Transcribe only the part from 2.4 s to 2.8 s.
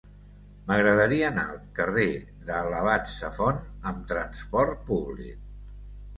de